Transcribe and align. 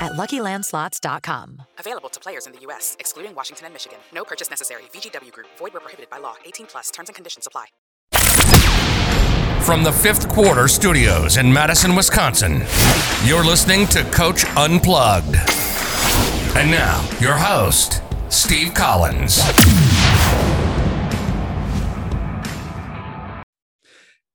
at 0.00 0.12
luckylandslots.com. 0.12 1.62
Available 1.78 2.08
to 2.08 2.20
players 2.20 2.46
in 2.46 2.52
the 2.52 2.60
U.S., 2.60 2.96
excluding 2.98 3.34
Washington 3.34 3.66
and 3.66 3.74
Michigan. 3.74 3.98
No 4.12 4.24
purchase 4.24 4.50
necessary. 4.50 4.82
VGW 4.92 5.32
Group, 5.32 5.48
void 5.58 5.74
were 5.74 5.80
prohibited 5.80 6.10
by 6.10 6.18
law. 6.18 6.34
18 6.44 6.66
plus 6.66 6.90
terms 6.90 7.08
and 7.08 7.16
conditions 7.16 7.46
apply. 7.46 7.66
From 9.64 9.82
the 9.82 9.92
fifth 9.92 10.30
quarter 10.30 10.66
studios 10.66 11.36
in 11.36 11.52
Madison, 11.52 11.94
Wisconsin, 11.94 12.62
you're 13.24 13.44
listening 13.44 13.86
to 13.88 14.02
Coach 14.04 14.46
Unplugged. 14.56 15.36
And 16.56 16.70
now, 16.70 17.06
your 17.20 17.34
host, 17.34 18.02
Steve 18.30 18.72
Collins. 18.72 19.42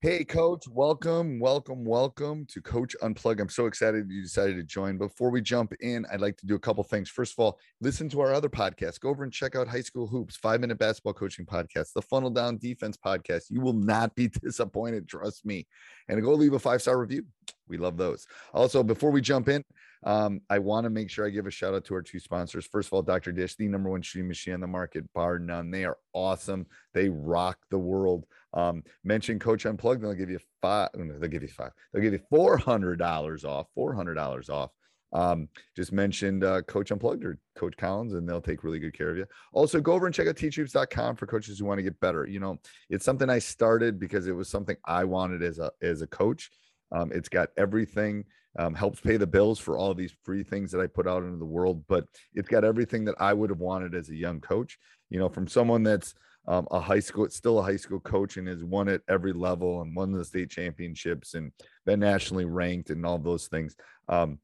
Hey, 0.03 0.25
Coach, 0.25 0.67
welcome, 0.67 1.39
welcome, 1.39 1.85
welcome 1.85 2.45
to 2.47 2.61
Coach 2.61 2.93
Unplug. 3.01 3.39
I'm 3.39 3.47
so 3.47 3.67
excited 3.67 4.11
you 4.11 4.21
decided 4.21 4.57
to 4.57 4.63
join. 4.63 4.97
Before 4.97 5.29
we 5.29 5.41
jump 5.41 5.71
in, 5.79 6.05
I'd 6.11 6.19
like 6.19 6.35
to 6.39 6.45
do 6.45 6.55
a 6.55 6.59
couple 6.59 6.83
things. 6.83 7.09
First 7.09 7.31
of 7.31 7.39
all, 7.39 7.57
listen 7.79 8.09
to 8.09 8.19
our 8.19 8.33
other 8.33 8.49
podcasts. 8.49 8.99
Go 8.99 9.07
over 9.07 9.23
and 9.23 9.31
check 9.31 9.55
out 9.55 9.69
High 9.69 9.79
School 9.79 10.05
Hoops, 10.05 10.35
Five 10.35 10.59
Minute 10.59 10.77
Basketball 10.77 11.13
Coaching 11.13 11.45
Podcast, 11.45 11.93
the 11.93 12.01
Funnel 12.01 12.31
Down 12.31 12.57
Defense 12.57 12.97
Podcast. 12.97 13.43
You 13.49 13.61
will 13.61 13.71
not 13.71 14.13
be 14.13 14.27
disappointed, 14.43 15.07
trust 15.07 15.45
me. 15.45 15.65
And 16.09 16.21
go 16.21 16.33
leave 16.33 16.51
a 16.51 16.59
five 16.59 16.81
star 16.81 16.99
review. 16.99 17.23
We 17.67 17.77
love 17.77 17.97
those. 17.97 18.27
Also, 18.53 18.83
before 18.83 19.11
we 19.11 19.21
jump 19.21 19.49
in, 19.49 19.63
um, 20.05 20.41
I 20.49 20.59
want 20.59 20.83
to 20.83 20.89
make 20.89 21.09
sure 21.09 21.25
I 21.25 21.29
give 21.29 21.47
a 21.47 21.51
shout 21.51 21.73
out 21.73 21.85
to 21.85 21.93
our 21.95 22.01
two 22.01 22.19
sponsors. 22.19 22.65
First 22.65 22.89
of 22.89 22.93
all, 22.93 23.01
Dr. 23.01 23.31
Dish, 23.31 23.55
the 23.55 23.67
number 23.67 23.89
one 23.89 24.01
shooting 24.01 24.27
machine 24.27 24.53
on 24.53 24.59
the 24.59 24.67
market, 24.67 25.11
bar 25.13 25.39
none. 25.39 25.71
They 25.71 25.85
are 25.85 25.97
awesome. 26.13 26.65
They 26.93 27.09
rock 27.09 27.57
the 27.69 27.79
world. 27.79 28.25
Um, 28.53 28.83
mention 29.03 29.39
Coach 29.39 29.65
Unplugged, 29.65 30.01
and 30.01 30.11
they'll 30.11 30.17
give 30.17 30.29
you 30.29 30.39
five. 30.61 30.89
They'll 30.93 31.29
give 31.29 31.41
you 31.41 31.47
five. 31.47 31.71
They'll 31.91 32.03
give 32.03 32.13
you 32.13 32.21
four 32.29 32.57
hundred 32.57 32.99
dollars 32.99 33.45
off. 33.45 33.67
Four 33.73 33.93
hundred 33.93 34.15
dollars 34.15 34.49
off. 34.49 34.71
Um, 35.13 35.47
just 35.75 35.91
mentioned 35.91 36.43
uh, 36.43 36.63
Coach 36.63 36.91
Unplugged 36.91 37.23
or 37.23 37.37
Coach 37.55 37.77
Collins, 37.77 38.13
and 38.13 38.27
they'll 38.27 38.41
take 38.41 38.63
really 38.63 38.79
good 38.79 38.97
care 38.97 39.11
of 39.11 39.17
you. 39.17 39.25
Also, 39.53 39.79
go 39.79 39.93
over 39.93 40.07
and 40.07 40.13
check 40.13 40.27
out 40.27 40.35
teachhoops.com 40.35 41.15
for 41.15 41.27
coaches 41.27 41.59
who 41.59 41.65
want 41.65 41.77
to 41.77 41.83
get 41.83 41.99
better. 41.99 42.25
You 42.25 42.39
know, 42.39 42.57
it's 42.89 43.05
something 43.05 43.29
I 43.29 43.39
started 43.39 43.99
because 43.99 44.27
it 44.27 44.31
was 44.35 44.49
something 44.49 44.75
I 44.85 45.03
wanted 45.03 45.43
as 45.43 45.59
a 45.59 45.71
as 45.81 46.01
a 46.01 46.07
coach. 46.07 46.49
Um, 46.93 47.11
it's 47.13 47.29
got 47.29 47.49
everything, 47.57 48.23
um, 48.57 48.73
helps 48.75 48.99
pay 48.99 49.17
the 49.17 49.27
bills 49.27 49.59
for 49.59 49.77
all 49.77 49.93
these 49.93 50.13
free 50.23 50.43
things 50.43 50.71
that 50.71 50.79
I 50.79 50.87
put 50.87 51.07
out 51.07 51.23
into 51.23 51.37
the 51.37 51.45
world, 51.45 51.83
but 51.87 52.05
it's 52.33 52.47
got 52.47 52.63
everything 52.63 53.03
that 53.05 53.15
I 53.19 53.33
would 53.33 53.49
have 53.49 53.59
wanted 53.59 53.95
as 53.95 54.09
a 54.09 54.15
young 54.15 54.39
coach. 54.39 54.77
You 55.09 55.19
know, 55.19 55.29
from 55.29 55.47
someone 55.47 55.83
that's 55.83 56.13
um, 56.47 56.67
a 56.71 56.79
high 56.79 56.99
school, 56.99 57.29
still 57.29 57.59
a 57.59 57.63
high 57.63 57.77
school 57.77 57.99
coach, 57.99 58.37
and 58.37 58.47
has 58.47 58.63
won 58.63 58.89
at 58.89 59.01
every 59.07 59.33
level 59.33 59.81
and 59.81 59.95
won 59.95 60.11
the 60.11 60.25
state 60.25 60.49
championships 60.49 61.33
and 61.33 61.51
been 61.85 61.99
nationally 61.99 62.45
ranked 62.45 62.89
and 62.89 63.05
all 63.05 63.17
those 63.17 63.47
things. 63.47 63.75
Um, 64.07 64.39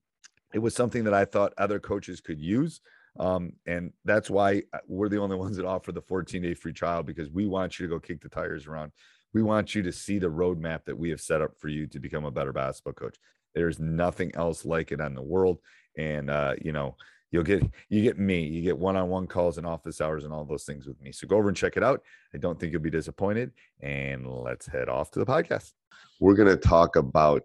it 0.53 0.59
was 0.59 0.75
something 0.75 1.03
that 1.03 1.13
I 1.13 1.25
thought 1.25 1.53
other 1.57 1.79
coaches 1.79 2.21
could 2.21 2.39
use. 2.39 2.81
Um, 3.19 3.53
and 3.65 3.91
that's 4.05 4.29
why 4.29 4.63
uh, 4.73 4.79
we're 4.87 5.09
the 5.09 5.19
only 5.19 5.35
ones 5.37 5.57
that 5.57 5.65
offer 5.65 5.91
the 5.91 6.01
14 6.01 6.41
day 6.41 6.53
free 6.53 6.73
trial 6.73 7.03
because 7.03 7.29
we 7.29 7.45
want 7.45 7.79
you 7.79 7.87
to 7.87 7.89
go 7.89 7.99
kick 7.99 8.21
the 8.21 8.29
tires 8.29 8.67
around. 8.67 8.91
We 9.33 9.43
want 9.43 9.75
you 9.75 9.83
to 9.83 9.91
see 9.91 10.19
the 10.19 10.27
roadmap 10.27 10.85
that 10.85 10.97
we 10.97 11.09
have 11.11 11.21
set 11.21 11.41
up 11.41 11.51
for 11.59 11.67
you 11.67 11.87
to 11.87 11.99
become 11.99 12.25
a 12.25 12.31
better 12.31 12.53
basketball 12.53 12.93
coach. 12.93 13.17
There's 13.53 13.79
nothing 13.79 14.31
else 14.35 14.65
like 14.65 14.91
it 14.91 14.99
in 14.99 15.15
the 15.15 15.21
world. 15.21 15.59
And, 15.97 16.29
uh, 16.29 16.55
you 16.61 16.71
know, 16.71 16.95
you'll 17.31 17.43
get 17.43 17.63
you 17.89 18.01
get 18.01 18.17
me 18.17 18.43
you 18.43 18.61
get 18.61 18.77
one-on-one 18.77 19.27
calls 19.27 19.57
and 19.57 19.67
office 19.67 20.01
hours 20.01 20.23
and 20.25 20.33
all 20.33 20.45
those 20.45 20.63
things 20.63 20.87
with 20.87 20.99
me 21.01 21.11
so 21.11 21.27
go 21.27 21.37
over 21.37 21.49
and 21.49 21.57
check 21.57 21.77
it 21.77 21.83
out 21.83 22.01
i 22.33 22.37
don't 22.37 22.59
think 22.59 22.71
you'll 22.71 22.81
be 22.81 22.89
disappointed 22.89 23.51
and 23.81 24.27
let's 24.27 24.65
head 24.65 24.89
off 24.89 25.11
to 25.11 25.19
the 25.19 25.25
podcast 25.25 25.73
we're 26.19 26.33
going 26.33 26.47
to 26.47 26.57
talk 26.57 26.95
about 26.95 27.43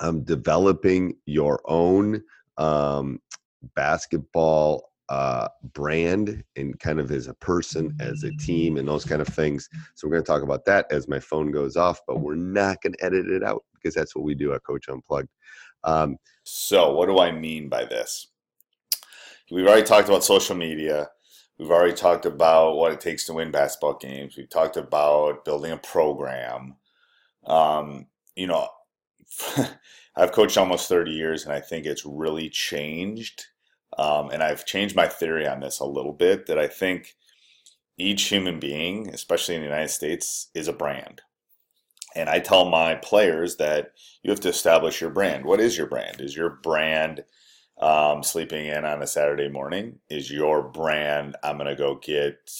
um, 0.00 0.22
developing 0.22 1.14
your 1.26 1.60
own 1.66 2.22
um, 2.58 3.20
basketball 3.74 4.91
uh, 5.08 5.48
brand 5.72 6.42
and 6.56 6.78
kind 6.80 7.00
of 7.00 7.10
as 7.10 7.26
a 7.26 7.34
person, 7.34 7.94
as 8.00 8.22
a 8.22 8.30
team, 8.36 8.76
and 8.76 8.88
those 8.88 9.04
kind 9.04 9.20
of 9.20 9.28
things. 9.28 9.68
So 9.94 10.06
we're 10.06 10.14
going 10.14 10.24
to 10.24 10.32
talk 10.32 10.42
about 10.42 10.64
that 10.66 10.86
as 10.90 11.08
my 11.08 11.18
phone 11.18 11.50
goes 11.50 11.76
off, 11.76 12.00
but 12.06 12.20
we're 12.20 12.34
not 12.34 12.80
going 12.82 12.94
to 12.94 13.04
edit 13.04 13.26
it 13.28 13.42
out 13.42 13.64
because 13.74 13.94
that's 13.94 14.14
what 14.14 14.24
we 14.24 14.34
do 14.34 14.52
at 14.54 14.64
Coach 14.64 14.88
Unplugged. 14.88 15.28
Um, 15.84 16.16
so, 16.44 16.94
what 16.94 17.06
do 17.06 17.18
I 17.18 17.32
mean 17.32 17.68
by 17.68 17.84
this? 17.84 18.28
We've 19.50 19.66
already 19.66 19.82
talked 19.82 20.08
about 20.08 20.24
social 20.24 20.56
media. 20.56 21.10
We've 21.58 21.70
already 21.70 21.94
talked 21.94 22.26
about 22.26 22.76
what 22.76 22.92
it 22.92 23.00
takes 23.00 23.26
to 23.26 23.34
win 23.34 23.50
basketball 23.50 23.98
games. 23.98 24.36
We've 24.36 24.48
talked 24.48 24.76
about 24.76 25.44
building 25.44 25.72
a 25.72 25.76
program. 25.76 26.76
Um, 27.44 28.06
you 28.34 28.46
know, 28.46 28.68
I've 30.16 30.32
coached 30.32 30.56
almost 30.56 30.88
30 30.88 31.10
years, 31.10 31.44
and 31.44 31.52
I 31.52 31.60
think 31.60 31.86
it's 31.86 32.06
really 32.06 32.48
changed. 32.48 33.44
Um, 33.98 34.30
and 34.30 34.42
I've 34.42 34.64
changed 34.64 34.96
my 34.96 35.06
theory 35.06 35.46
on 35.46 35.60
this 35.60 35.80
a 35.80 35.84
little 35.84 36.12
bit 36.12 36.46
that 36.46 36.58
I 36.58 36.66
think 36.66 37.14
each 37.98 38.24
human 38.24 38.58
being, 38.58 39.08
especially 39.10 39.54
in 39.54 39.60
the 39.60 39.68
United 39.68 39.90
States, 39.90 40.48
is 40.54 40.68
a 40.68 40.72
brand. 40.72 41.20
And 42.14 42.28
I 42.28 42.40
tell 42.40 42.68
my 42.68 42.94
players 42.96 43.56
that 43.56 43.92
you 44.22 44.30
have 44.30 44.40
to 44.40 44.48
establish 44.48 45.00
your 45.00 45.10
brand. 45.10 45.44
What 45.44 45.60
is 45.60 45.76
your 45.76 45.86
brand? 45.86 46.20
Is 46.20 46.36
your 46.36 46.50
brand 46.50 47.24
um, 47.80 48.22
sleeping 48.22 48.66
in 48.66 48.84
on 48.84 49.02
a 49.02 49.06
Saturday 49.06 49.48
morning? 49.48 49.98
Is 50.10 50.30
your 50.30 50.62
brand, 50.62 51.36
I'm 51.42 51.56
going 51.56 51.68
to 51.68 51.76
go 51.76 51.96
get 51.96 52.50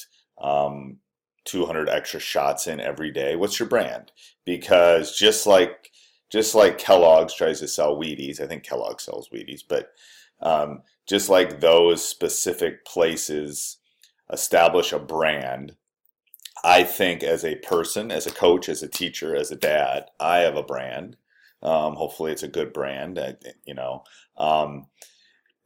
um, 0.41 0.99
200 1.45 1.89
extra 1.89 2.21
shots 2.21 2.67
in 2.67 2.81
every 2.81 3.11
day? 3.11 3.37
What's 3.37 3.59
your 3.59 3.69
brand? 3.69 4.13
Because 4.45 5.17
just 5.17 5.47
like 5.47 5.91
just 6.31 6.55
like 6.55 6.79
Kellogg's 6.79 7.35
tries 7.35 7.61
to 7.61 7.69
sell 7.69 7.97
Wheaties, 7.97 8.41
I 8.41 8.47
think 8.47 8.63
Kellogg 8.63 9.01
sells 9.03 9.29
Wheaties, 9.29 9.63
but 9.69 9.93
um, 10.41 10.83
just 11.09 11.29
like 11.29 11.61
those 11.61 12.07
specific 12.07 12.85
places 12.85 13.79
establish 14.33 14.93
a 14.93 14.99
brand, 14.99 15.77
I 16.65 16.85
think 16.85 17.23
as 17.23 17.45
a 17.45 17.57
person, 17.57 18.11
as 18.11 18.27
a 18.27 18.33
coach, 18.33 18.69
as 18.69 18.83
a 18.83 18.89
teacher, 18.89 19.35
as 19.35 19.51
a 19.51 19.57
dad, 19.57 20.05
I 20.21 20.39
have 20.39 20.57
a 20.57 20.63
brand. 20.63 21.17
Um, 21.63 21.95
hopefully, 21.95 22.33
it's 22.33 22.43
a 22.43 22.49
good 22.49 22.73
brand. 22.73 23.19
you 23.65 23.75
know, 23.75 24.05
um, 24.37 24.87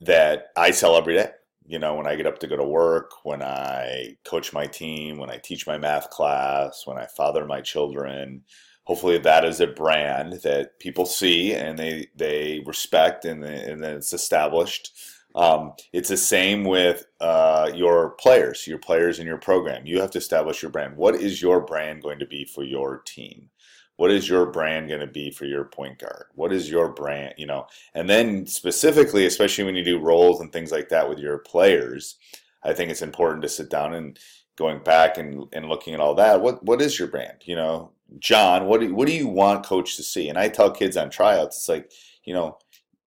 that 0.00 0.48
I 0.56 0.70
sell 0.70 0.96
every 0.96 1.14
day. 1.14 1.30
You 1.66 1.78
know, 1.78 1.94
when 1.96 2.06
I 2.06 2.14
get 2.14 2.26
up 2.26 2.38
to 2.40 2.46
go 2.46 2.56
to 2.56 2.64
work, 2.64 3.24
when 3.24 3.42
I 3.42 4.16
coach 4.24 4.52
my 4.52 4.66
team, 4.66 5.18
when 5.18 5.30
I 5.30 5.38
teach 5.38 5.66
my 5.66 5.78
math 5.78 6.10
class, 6.10 6.86
when 6.86 6.96
I 6.96 7.06
father 7.06 7.44
my 7.44 7.60
children, 7.60 8.44
hopefully 8.84 9.18
that 9.18 9.44
is 9.44 9.60
a 9.60 9.66
brand 9.66 10.34
that 10.44 10.78
people 10.78 11.06
see 11.06 11.52
and 11.52 11.78
they 11.78 12.06
they 12.14 12.62
respect 12.64 13.24
and, 13.24 13.44
and 13.44 13.82
then 13.82 13.96
it's 13.96 14.12
established 14.12 14.92
Um, 15.36 15.74
it's 15.92 16.08
the 16.08 16.16
same 16.16 16.64
with 16.64 17.04
uh, 17.20 17.70
your 17.74 18.10
players, 18.12 18.66
your 18.66 18.78
players 18.78 19.18
in 19.18 19.26
your 19.26 19.36
program. 19.36 19.86
You 19.86 20.00
have 20.00 20.10
to 20.12 20.18
establish 20.18 20.62
your 20.62 20.70
brand. 20.70 20.96
What 20.96 21.14
is 21.14 21.42
your 21.42 21.60
brand 21.60 22.02
going 22.02 22.18
to 22.20 22.26
be 22.26 22.46
for 22.46 22.64
your 22.64 23.02
team? 23.04 23.50
What 23.96 24.10
is 24.10 24.28
your 24.28 24.46
brand 24.46 24.88
going 24.88 25.00
to 25.00 25.06
be 25.06 25.30
for 25.30 25.44
your 25.44 25.64
point 25.64 25.98
guard? 25.98 26.26
What 26.34 26.52
is 26.52 26.70
your 26.70 26.88
brand, 26.88 27.34
you 27.36 27.46
know? 27.46 27.66
And 27.94 28.08
then 28.08 28.46
specifically, 28.46 29.26
especially 29.26 29.64
when 29.64 29.76
you 29.76 29.84
do 29.84 29.98
roles 29.98 30.40
and 30.40 30.50
things 30.50 30.72
like 30.72 30.88
that 30.88 31.08
with 31.08 31.18
your 31.18 31.38
players, 31.38 32.16
I 32.62 32.72
think 32.72 32.90
it's 32.90 33.02
important 33.02 33.42
to 33.42 33.48
sit 33.48 33.70
down 33.70 33.94
and 33.94 34.18
going 34.56 34.82
back 34.82 35.18
and, 35.18 35.44
and 35.52 35.68
looking 35.68 35.92
at 35.92 36.00
all 36.00 36.14
that. 36.14 36.40
What 36.40 36.62
what 36.64 36.80
is 36.80 36.98
your 36.98 37.08
brand? 37.08 37.38
You 37.44 37.56
know, 37.56 37.92
John, 38.18 38.66
what 38.66 38.80
do, 38.80 38.94
what 38.94 39.06
do 39.06 39.14
you 39.14 39.28
want 39.28 39.66
coach 39.66 39.96
to 39.96 40.02
see? 40.02 40.28
And 40.28 40.38
I 40.38 40.48
tell 40.48 40.70
kids 40.70 40.96
on 40.96 41.10
tryouts, 41.10 41.58
it's 41.58 41.68
like, 41.68 41.90
you 42.24 42.34
know, 42.34 42.58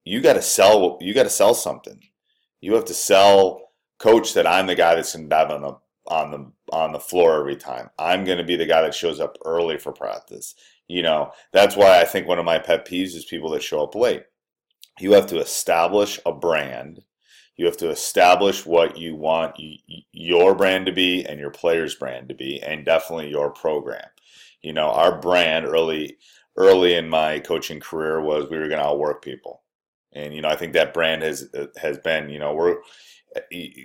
you 0.06 0.22
got 0.22 0.34
to 0.34 0.42
sell 0.42 0.98
you 1.02 1.14
got 1.14 1.24
to 1.24 1.30
sell 1.30 1.54
something 1.54 2.00
you 2.62 2.74
have 2.76 2.86
to 2.86 2.94
sell 2.94 3.70
coach 4.00 4.34
that 4.34 4.48
I'm 4.48 4.68
the 4.68 4.76
guy 4.76 4.96
that's 4.96 5.12
to 5.12 5.28
dive 5.28 5.52
on 5.52 5.62
the 5.62 5.78
on 6.08 6.32
the 6.32 6.52
on 6.76 6.92
the 6.92 7.00
floor 7.00 7.40
every 7.40 7.56
time. 7.56 7.90
I'm 8.00 8.26
going 8.26 8.38
to 8.38 8.44
be 8.44 8.56
the 8.56 8.66
guy 8.66 8.82
that 8.82 8.96
shows 8.96 9.20
up 9.20 9.38
early 9.46 9.78
for 9.78 9.92
practice. 9.92 10.56
You 10.88 11.04
know, 11.04 11.32
that's 11.54 11.76
why 11.76 12.02
I 12.02 12.06
think 12.06 12.28
one 12.28 12.40
of 12.40 12.46
my 12.46 12.58
pet 12.58 12.88
peeves 12.88 13.16
is 13.16 13.26
people 13.26 13.52
that 13.52 13.64
show 13.64 13.84
up 13.84 13.96
late. 13.96 14.24
You 15.00 15.14
have 15.14 15.28
to 15.28 15.40
establish 15.40 16.20
a 16.26 16.34
brand. 16.34 17.04
You 17.56 17.66
have 17.66 17.78
to 17.78 17.90
establish 17.90 18.66
what 18.66 18.98
you 18.98 19.16
want 19.16 19.56
your 20.12 20.56
brand 20.56 20.86
to 20.86 20.92
be 20.92 21.26
and 21.26 21.40
your 21.40 21.52
player's 21.52 21.96
brand 21.96 22.30
to 22.30 22.36
be, 22.36 22.62
and 22.62 22.86
definitely 22.86 23.30
your 23.30 23.52
program. 23.52 24.08
You 24.62 24.74
know, 24.74 24.90
our 24.90 25.20
brand 25.20 25.66
early 25.66 26.18
early 26.58 26.96
in 26.96 27.08
my 27.08 27.40
coaching 27.40 27.80
career 27.80 28.20
was 28.20 28.50
we 28.50 28.58
were 28.58 28.68
going 28.68 28.82
to 28.82 28.86
outwork 28.86 29.24
people 29.24 29.62
and 30.14 30.34
you 30.34 30.42
know 30.42 30.50
I 30.50 30.56
think 30.56 30.74
that 30.74 30.94
brand 30.94 31.22
has 31.24 31.50
uh, 31.54 31.68
has 31.78 31.98
been 31.98 32.30
you 32.30 32.40
know 32.40 32.54
we're 32.54 32.78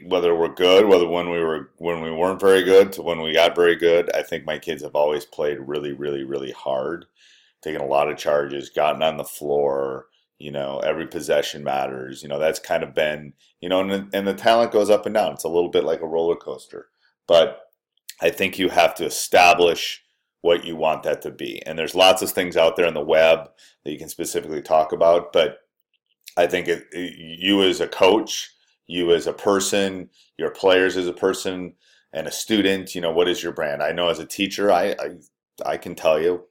whether 0.07 0.35
we're 0.35 0.55
good 0.55 0.87
whether 0.87 1.07
when 1.07 1.31
we 1.31 1.39
were 1.39 1.71
when 1.77 2.03
we 2.03 2.11
weren't 2.11 2.41
very 2.41 2.63
good 2.63 2.93
to 2.93 3.03
when 3.03 3.21
we 3.21 3.35
got 3.35 3.55
very 3.55 3.77
good 3.77 4.11
I 4.15 4.23
think 4.23 4.45
my 4.45 4.59
kids 4.59 4.83
have 4.83 4.95
always 4.95 5.25
played 5.25 5.59
really 5.61 5.93
really 5.93 6.25
really 6.25 6.53
hard 6.53 7.07
taken 7.63 7.81
a 7.81 7.87
lot 7.87 8.11
of 8.11 8.17
charges 8.17 8.71
gotten 8.71 9.03
on 9.03 9.17
the 9.17 9.25
floor 9.25 10.07
you 10.39 10.51
know 10.51 10.79
every 10.81 11.07
possession 11.07 11.63
matters 11.63 12.23
you 12.23 12.29
know 12.29 12.39
that's 12.39 12.59
kind 12.59 12.83
of 12.83 12.95
been 12.95 13.35
you 13.61 13.69
know 13.69 13.81
and 13.81 14.09
and 14.15 14.27
the 14.27 14.35
talent 14.35 14.73
goes 14.73 14.91
up 14.91 15.07
and 15.07 15.15
down. 15.15 15.33
It's 15.33 15.45
a 15.45 15.49
little 15.49 15.71
bit 15.71 15.85
like 15.85 16.01
a 16.01 16.07
roller 16.07 16.37
coaster 16.37 16.89
but 17.27 17.61
I 18.23 18.31
think 18.31 18.59
you 18.59 18.69
have 18.71 18.95
to 18.97 19.05
establish 19.05 20.03
what 20.41 20.65
you 20.65 20.77
want 20.77 21.03
that 21.03 21.23
to 21.23 21.31
be. 21.31 21.65
And 21.67 21.79
there's 21.79 21.95
lots 21.95 22.21
of 22.21 22.31
things 22.31 22.57
out 22.57 22.77
there 22.77 22.87
on 22.87 22.95
the 22.95 23.01
web 23.01 23.51
that 23.83 23.91
you 23.91 23.99
can 23.99 24.09
specifically 24.09 24.63
talk 24.63 24.93
about 24.93 25.33
but 25.33 25.59
I 26.37 26.47
think 26.47 26.69
it, 26.69 26.87
you 26.93 27.63
as 27.63 27.81
a 27.81 27.89
coach, 27.89 28.51
you 28.87 29.13
as 29.13 29.27
a 29.27 29.33
person, 29.33 30.11
your 30.37 30.51
players 30.51 30.97
as 30.97 31.07
a 31.07 31.13
person, 31.13 31.75
and 32.13 32.27
a 32.27 32.33
student, 32.33 32.95
you 32.95 33.01
know, 33.01 33.13
what 33.13 33.29
is 33.29 33.43
your 33.43 33.53
brand? 33.53 33.83
I 33.83 33.93
know 33.93 34.09
as 34.09 34.21
a 34.21 34.27
teacher, 34.27 34.71
I, 34.71 34.91
I, 34.91 35.09
I 35.67 35.77
can 35.77 35.95
tell 35.95 36.21
you 36.21 36.45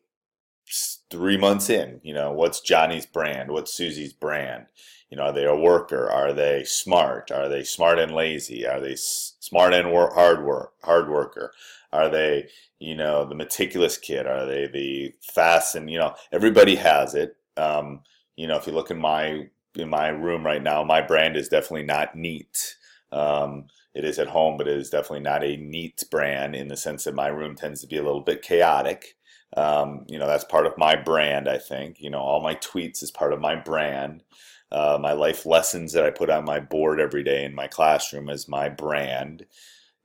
three 1.09 1.37
months 1.37 1.69
in, 1.69 2.01
you 2.03 2.13
know, 2.13 2.31
what's 2.31 2.59
Johnny's 2.59 3.05
brand? 3.05 3.51
What's 3.51 3.73
Susie's 3.73 4.13
brand? 4.13 4.65
You 5.09 5.17
know, 5.17 5.23
are 5.23 5.31
they 5.31 5.45
a 5.45 5.55
worker? 5.55 6.09
Are 6.09 6.33
they 6.33 6.63
smart? 6.63 7.31
Are 7.31 7.47
they 7.47 7.63
smart 7.63 7.99
and 7.99 8.13
lazy? 8.13 8.67
Are 8.67 8.81
they 8.81 8.95
smart 8.97 9.73
and 9.73 9.93
work, 9.93 10.13
hard 10.13 10.43
work, 10.43 10.73
hard 10.83 11.09
worker? 11.09 11.53
Are 11.91 12.09
they, 12.09 12.47
you 12.79 12.95
know, 12.95 13.23
the 13.23 13.35
meticulous 13.35 13.97
kid? 13.97 14.25
Are 14.25 14.45
they 14.45 14.67
the 14.67 15.13
fast 15.21 15.75
and, 15.75 15.89
you 15.89 15.99
know, 15.99 16.15
everybody 16.31 16.75
has 16.75 17.13
it. 17.13 17.37
Um, 17.55 18.01
you 18.35 18.47
know, 18.47 18.57
if 18.57 18.65
you 18.65 18.73
look 18.73 18.89
in 18.89 18.97
my 18.97 19.49
in 19.75 19.89
my 19.89 20.09
room 20.09 20.45
right 20.45 20.61
now, 20.61 20.83
my 20.83 21.01
brand 21.01 21.35
is 21.35 21.49
definitely 21.49 21.83
not 21.85 22.15
neat. 22.15 22.77
Um, 23.11 23.65
it 23.93 24.05
is 24.05 24.17
at 24.19 24.27
home, 24.27 24.57
but 24.57 24.67
it 24.67 24.77
is 24.77 24.89
definitely 24.89 25.21
not 25.21 25.43
a 25.43 25.57
neat 25.57 26.03
brand 26.09 26.55
in 26.55 26.67
the 26.67 26.77
sense 26.77 27.03
that 27.03 27.15
my 27.15 27.27
room 27.27 27.55
tends 27.55 27.81
to 27.81 27.87
be 27.87 27.97
a 27.97 28.03
little 28.03 28.21
bit 28.21 28.41
chaotic. 28.41 29.15
Um, 29.55 30.05
you 30.07 30.17
know, 30.17 30.25
that's 30.27 30.43
part 30.45 30.65
of 30.65 30.77
my 30.77 30.95
brand, 30.95 31.47
I 31.47 31.59
think. 31.59 31.99
You 31.99 32.09
know, 32.09 32.19
all 32.19 32.41
my 32.41 32.55
tweets 32.55 33.03
is 33.03 33.11
part 33.11 33.33
of 33.33 33.39
my 33.39 33.55
brand. 33.55 34.23
Uh, 34.71 34.97
my 34.99 35.13
life 35.13 35.45
lessons 35.45 35.93
that 35.93 36.05
I 36.05 36.09
put 36.09 36.31
on 36.31 36.45
my 36.45 36.59
board 36.59 36.99
every 36.99 37.23
day 37.23 37.45
in 37.45 37.53
my 37.53 37.67
classroom 37.67 38.29
is 38.29 38.47
my 38.47 38.69
brand. 38.69 39.45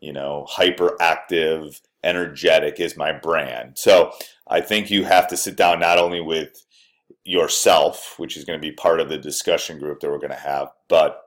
You 0.01 0.13
know, 0.13 0.47
hyperactive, 0.51 1.81
energetic 2.05 2.79
is 2.79 2.97
my 2.97 3.13
brand. 3.13 3.79
So 3.79 4.13
I 4.47 4.61
think 4.61 4.91
you 4.91 5.05
have 5.05 5.27
to 5.29 5.37
sit 5.37 5.57
down 5.57 5.81
not 5.81 5.99
only 5.99 6.21
with 6.21 6.65
yourself, 7.29 8.15
which 8.17 8.37
is 8.37 8.45
going 8.45 8.59
to 8.59 8.67
be 8.67 8.73
part 8.73 9.01
of 9.01 9.11
the 9.11 9.19
discussion 9.19 9.79
group 9.79 10.01
that 10.01 10.09
we're 10.09 10.19
going 10.19 10.31
to 10.31 10.37
have. 10.37 10.69
But 10.89 11.25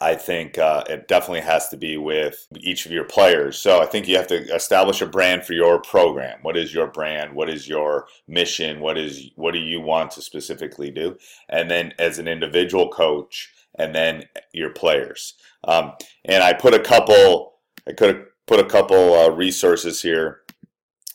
I 0.00 0.14
think 0.14 0.58
uh, 0.58 0.84
it 0.88 1.08
definitely 1.08 1.40
has 1.40 1.68
to 1.70 1.76
be 1.76 1.96
with 1.96 2.46
each 2.60 2.86
of 2.86 2.92
your 2.92 3.04
players. 3.04 3.58
So 3.58 3.80
I 3.82 3.86
think 3.86 4.06
you 4.06 4.16
have 4.16 4.28
to 4.28 4.54
establish 4.54 5.02
a 5.02 5.06
brand 5.06 5.44
for 5.44 5.52
your 5.52 5.80
program. 5.80 6.38
What 6.42 6.56
is 6.56 6.72
your 6.72 6.86
brand? 6.86 7.34
What 7.34 7.48
is 7.48 7.68
your 7.68 8.06
mission? 8.28 8.78
What 8.78 8.96
is 8.96 9.30
what 9.34 9.54
do 9.54 9.58
you 9.58 9.80
want 9.80 10.12
to 10.12 10.22
specifically 10.22 10.90
do? 10.90 11.16
And 11.48 11.68
then 11.68 11.94
as 11.98 12.18
an 12.18 12.28
individual 12.28 12.88
coach, 12.88 13.52
and 13.76 13.92
then 13.92 14.24
your 14.52 14.70
players. 14.70 15.34
Um, 15.64 15.94
and 16.24 16.42
I 16.42 16.52
put 16.52 16.74
a 16.74 16.80
couple. 16.80 17.54
I 17.88 17.92
could 17.92 18.14
have 18.14 18.24
put 18.46 18.60
a 18.60 18.68
couple 18.68 19.14
uh, 19.14 19.30
resources 19.30 20.00
here. 20.00 20.42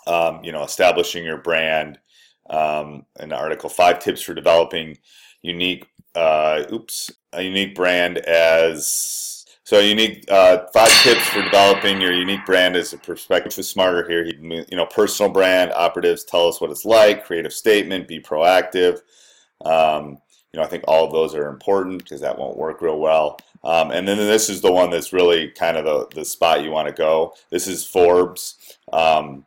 Um, 0.07 0.44
you 0.44 0.51
know, 0.51 0.63
establishing 0.63 1.24
your 1.24 1.38
brand 1.38 2.00
um, 2.49 3.05
an 3.17 3.31
article, 3.31 3.69
five 3.69 3.99
tips 3.99 4.21
for 4.21 4.33
developing 4.33 4.97
unique, 5.41 5.87
uh, 6.15 6.63
oops, 6.71 7.11
a 7.33 7.41
unique 7.41 7.75
brand 7.75 8.17
as 8.19 9.29
so 9.69 9.77
unique 9.77 10.25
uh, 10.31 10.65
five 10.73 10.89
tips 11.03 11.27
for 11.27 11.43
developing 11.43 12.01
your 12.01 12.11
unique 12.11 12.43
brand 12.43 12.75
as 12.75 12.91
a 12.91 12.97
perspective 12.97 13.53
smarter 13.53 14.09
here. 14.09 14.23
he 14.23 14.33
You 14.41 14.77
know, 14.77 14.87
personal 14.87 15.31
brand 15.31 15.71
operatives 15.73 16.23
tell 16.23 16.47
us 16.47 16.59
what 16.59 16.71
it's 16.71 16.85
like. 16.85 17.23
Creative 17.23 17.53
statement, 17.53 18.07
be 18.07 18.19
proactive. 18.19 19.01
Um, 19.63 20.17
you 20.51 20.59
know, 20.59 20.63
I 20.63 20.67
think 20.67 20.85
all 20.87 21.05
of 21.05 21.11
those 21.11 21.35
are 21.35 21.49
important 21.49 21.99
because 21.99 22.19
that 22.21 22.39
won't 22.39 22.57
work 22.57 22.81
real 22.81 22.99
well. 22.99 23.37
Um, 23.63 23.91
and 23.91 24.07
then 24.07 24.17
this 24.17 24.49
is 24.49 24.61
the 24.61 24.71
one 24.71 24.89
that's 24.89 25.13
really 25.13 25.49
kind 25.49 25.77
of 25.77 25.85
the, 25.85 26.07
the 26.15 26.25
spot 26.25 26.63
you 26.63 26.71
want 26.71 26.87
to 26.87 26.93
go. 26.93 27.35
This 27.51 27.67
is 27.67 27.85
Forbes. 27.85 28.55
Um, 28.91 29.45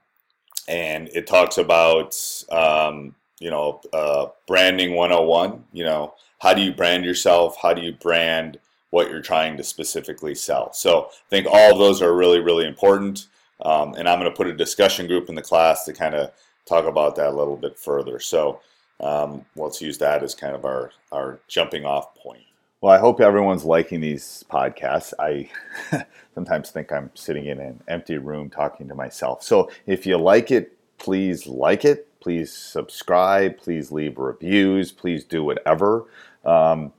and 0.69 1.09
it 1.09 1.27
talks 1.27 1.59
about 1.59 2.17
um, 2.51 3.15
you 3.41 3.51
know 3.51 3.81
uh, 3.93 4.27
branding 4.47 4.95
101 4.95 5.65
you 5.73 5.85
know 5.85 6.15
how 6.41 6.53
do 6.53 6.61
you 6.61 6.73
brand 6.73 7.05
yourself? 7.05 7.57
How 7.63 7.73
do 7.73 7.81
you 7.83 7.93
brand 7.93 8.59
what 8.91 9.09
you're 9.09 9.23
trying 9.23 9.57
to 9.57 9.65
specifically 9.65 10.35
sell? 10.35 10.73
So 10.73 11.09
i 11.11 11.29
think 11.31 11.47
all 11.51 11.73
of 11.73 11.79
those 11.79 12.03
are 12.03 12.15
really 12.15 12.41
really 12.41 12.67
important 12.67 13.29
um, 13.65 13.95
and 13.95 14.09
i'm 14.09 14.19
going 14.19 14.31
to 14.31 14.37
put 14.37 14.47
a 14.47 14.53
discussion 14.53 15.07
group 15.07 15.29
in 15.29 15.35
the 15.35 15.43
class 15.43 15.85
to 15.85 15.93
kind 15.93 16.15
of 16.15 16.33
talk 16.67 16.87
about 16.87 17.17
that 17.17 17.29
a 17.29 17.37
little 17.37 17.57
bit 17.57 17.79
further. 17.79 18.19
So 18.19 18.61
um, 19.01 19.45
let's 19.57 19.81
use 19.81 19.99
that 19.99 20.23
as 20.23 20.35
kind 20.35 20.55
of 20.55 20.65
our 20.65 20.93
our 21.11 21.41
jumping 21.49 21.85
off 21.85 22.15
point 22.15 22.45
well, 22.83 22.93
I 22.93 22.99
hope 22.99 23.21
everyone's 23.21 23.65
liking 23.65 24.01
these 24.01 24.45
podcasts. 24.51 25.15
I 25.17 25.49
sometimes 26.35 26.71
think 26.71 26.91
I'm 26.91 27.13
sitting 27.15 27.47
in 27.47 27.61
an 27.61 27.81
empty 27.87 28.19
room 28.19 28.51
talking 28.51 28.89
to 28.89 28.95
myself. 28.97 29.45
So 29.45 29.71
if 29.87 30.05
you 30.05 30.19
like 30.19 30.51
it, 30.51 30.77
please 30.99 31.47
like 31.47 31.85
it. 31.85 32.09
Please 32.19 32.53
subscribe. 32.53 33.57
Please 33.57 33.93
leave 33.93 34.19
reviews. 34.19 34.91
Please 34.91 35.23
do 35.23 35.45
whatever. 35.45 36.07
Um, 36.45 36.93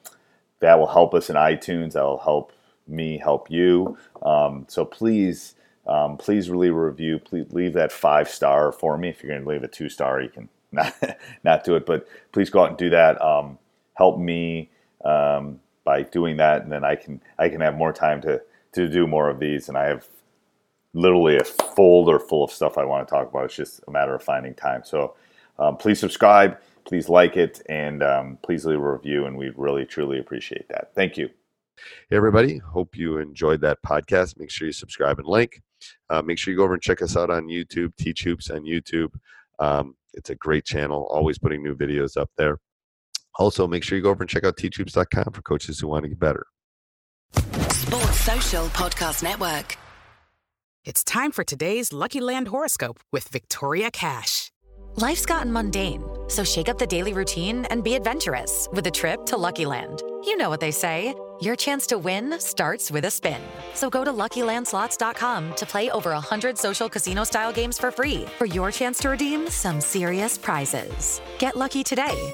that 0.61 0.79
will 0.79 0.87
help 0.87 1.13
us 1.13 1.29
in 1.29 1.35
iTunes. 1.35 1.93
That 1.93 2.03
will 2.03 2.17
help 2.17 2.53
me 2.87 3.17
help 3.17 3.51
you. 3.51 3.97
Um, 4.21 4.65
so 4.69 4.85
please, 4.85 5.55
um, 5.85 6.15
please 6.15 6.49
leave 6.49 6.73
a 6.73 6.85
review. 6.85 7.19
Please 7.19 7.51
leave 7.51 7.73
that 7.73 7.91
five 7.91 8.29
star 8.29 8.71
for 8.71 8.97
me. 8.97 9.09
If 9.09 9.21
you're 9.21 9.33
going 9.33 9.43
to 9.43 9.49
leave 9.49 9.63
a 9.63 9.67
two 9.67 9.89
star, 9.89 10.21
you 10.21 10.29
can 10.29 10.47
not, 10.71 10.95
not 11.43 11.65
do 11.65 11.75
it. 11.75 11.85
But 11.85 12.07
please 12.31 12.49
go 12.49 12.61
out 12.61 12.69
and 12.69 12.77
do 12.77 12.89
that. 12.91 13.21
Um, 13.21 13.57
help 13.95 14.17
me. 14.17 14.69
By 15.85 16.03
doing 16.03 16.37
that, 16.37 16.63
and 16.63 16.71
then 16.71 16.83
I 16.83 16.95
can 16.95 17.21
I 17.37 17.49
can 17.49 17.61
have 17.61 17.75
more 17.75 17.93
time 17.93 18.21
to 18.21 18.41
to 18.73 18.87
do 18.87 19.05
more 19.07 19.29
of 19.29 19.39
these, 19.39 19.67
and 19.67 19.77
I 19.77 19.85
have 19.85 20.07
literally 20.93 21.37
a 21.37 21.43
folder 21.43 22.19
full 22.19 22.43
of 22.43 22.51
stuff 22.51 22.77
I 22.77 22.85
want 22.85 23.07
to 23.07 23.11
talk 23.11 23.29
about. 23.29 23.45
It's 23.45 23.55
just 23.55 23.81
a 23.87 23.91
matter 23.91 24.15
of 24.15 24.23
finding 24.23 24.53
time. 24.53 24.83
So 24.85 25.15
um, 25.59 25.77
please 25.77 25.99
subscribe, 25.99 26.57
please 26.85 27.09
like 27.09 27.35
it, 27.35 27.61
and 27.67 28.01
um, 28.03 28.37
please 28.43 28.65
leave 28.65 28.79
a 28.79 28.91
review, 28.91 29.25
and 29.25 29.37
we 29.37 29.51
really 29.55 29.85
truly 29.85 30.19
appreciate 30.19 30.69
that. 30.69 30.93
Thank 30.95 31.17
you. 31.17 31.29
Hey 32.09 32.15
everybody, 32.15 32.59
hope 32.59 32.95
you 32.95 33.17
enjoyed 33.17 33.61
that 33.61 33.81
podcast. 33.85 34.39
Make 34.39 34.51
sure 34.51 34.67
you 34.67 34.73
subscribe 34.73 35.19
and 35.19 35.27
like. 35.27 35.61
Uh, 36.09 36.21
make 36.21 36.37
sure 36.37 36.51
you 36.51 36.57
go 36.57 36.63
over 36.63 36.73
and 36.73 36.81
check 36.81 37.01
us 37.01 37.17
out 37.17 37.29
on 37.29 37.47
YouTube, 37.47 37.95
Teach 37.97 38.23
Hoops 38.23 38.49
on 38.49 38.61
YouTube. 38.61 39.13
Um, 39.59 39.95
it's 40.13 40.29
a 40.29 40.35
great 40.35 40.65
channel, 40.65 41.07
always 41.09 41.37
putting 41.39 41.63
new 41.63 41.75
videos 41.75 42.15
up 42.15 42.29
there. 42.37 42.59
Also, 43.39 43.67
make 43.67 43.83
sure 43.83 43.97
you 43.97 44.03
go 44.03 44.09
over 44.09 44.23
and 44.23 44.29
check 44.29 44.43
out 44.43 44.57
teachhoops.com 44.57 45.33
for 45.33 45.41
coaches 45.41 45.79
who 45.79 45.87
want 45.87 46.03
to 46.03 46.09
get 46.09 46.19
better. 46.19 46.45
Sports 47.35 48.19
Social 48.21 48.65
Podcast 48.67 49.23
Network. 49.23 49.77
It's 50.85 51.03
time 51.03 51.31
for 51.31 51.43
today's 51.43 51.93
Lucky 51.93 52.19
Land 52.19 52.49
horoscope 52.49 52.99
with 53.11 53.27
Victoria 53.29 53.89
Cash. 53.89 54.51
Life's 54.95 55.25
gotten 55.25 55.51
mundane, 55.51 56.03
so 56.27 56.43
shake 56.43 56.67
up 56.69 56.77
the 56.77 56.85
daily 56.85 57.13
routine 57.13 57.65
and 57.65 57.83
be 57.83 57.95
adventurous 57.95 58.67
with 58.73 58.85
a 58.85 58.91
trip 58.91 59.25
to 59.27 59.37
Lucky 59.37 59.65
Land. 59.65 60.03
You 60.25 60.35
know 60.37 60.49
what 60.49 60.59
they 60.59 60.71
say. 60.71 61.15
your 61.41 61.55
chance 61.55 61.87
to 61.87 61.97
win 61.97 62.39
starts 62.39 62.91
with 62.91 63.05
a 63.05 63.11
spin. 63.11 63.41
So 63.73 63.89
go 63.89 64.05
to 64.05 64.13
LuckyLandSlots.com 64.13 65.55
to 65.55 65.65
play 65.65 65.89
over 65.89 66.11
100 66.11 66.57
social 66.57 66.87
casino-style 66.87 67.51
games 67.51 67.77
for 67.77 67.91
free 67.91 68.25
for 68.37 68.45
your 68.45 68.71
chance 68.71 68.99
to 68.99 69.09
redeem 69.09 69.49
some 69.49 69.81
serious 69.81 70.37
prizes. 70.37 71.21
Get 71.39 71.57
lucky 71.57 71.83
today 71.83 72.33